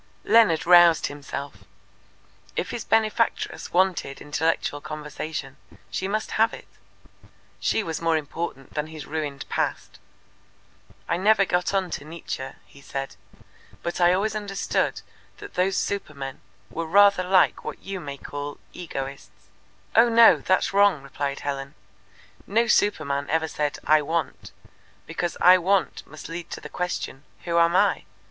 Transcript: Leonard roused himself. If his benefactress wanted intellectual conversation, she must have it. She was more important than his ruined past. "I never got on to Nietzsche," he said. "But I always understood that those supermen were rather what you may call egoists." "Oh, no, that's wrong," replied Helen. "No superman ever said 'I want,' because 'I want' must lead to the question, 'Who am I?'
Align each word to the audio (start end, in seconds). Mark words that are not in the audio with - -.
Leonard 0.23 0.65
roused 0.65 1.05
himself. 1.05 1.63
If 2.55 2.71
his 2.71 2.83
benefactress 2.83 3.71
wanted 3.71 4.19
intellectual 4.19 4.81
conversation, 4.81 5.57
she 5.91 6.07
must 6.07 6.31
have 6.41 6.55
it. 6.55 6.67
She 7.59 7.83
was 7.83 8.01
more 8.01 8.17
important 8.17 8.73
than 8.73 8.87
his 8.87 9.05
ruined 9.05 9.47
past. 9.47 9.99
"I 11.07 11.17
never 11.17 11.45
got 11.45 11.71
on 11.71 11.91
to 11.91 12.03
Nietzsche," 12.03 12.49
he 12.65 12.81
said. 12.81 13.15
"But 13.83 14.01
I 14.01 14.11
always 14.13 14.35
understood 14.35 15.01
that 15.37 15.53
those 15.53 15.77
supermen 15.77 16.41
were 16.71 16.87
rather 16.87 17.29
what 17.61 17.77
you 17.83 17.99
may 17.99 18.17
call 18.17 18.57
egoists." 18.73 19.49
"Oh, 19.95 20.09
no, 20.09 20.37
that's 20.37 20.73
wrong," 20.73 21.03
replied 21.03 21.41
Helen. 21.41 21.75
"No 22.47 22.65
superman 22.65 23.29
ever 23.29 23.47
said 23.47 23.77
'I 23.85 24.01
want,' 24.01 24.51
because 25.05 25.37
'I 25.41 25.59
want' 25.59 26.07
must 26.07 26.27
lead 26.27 26.49
to 26.49 26.59
the 26.59 26.69
question, 26.69 27.23
'Who 27.45 27.59
am 27.59 27.75
I?' 27.75 28.05